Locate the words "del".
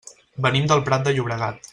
0.71-0.81